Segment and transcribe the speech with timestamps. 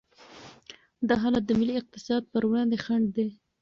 [1.07, 3.27] دا حالت د ملي اقتصاد پر وړاندې خنډ دی.